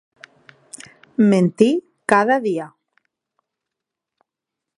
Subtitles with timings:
[1.33, 1.69] Mentir
[2.13, 2.67] cada dia!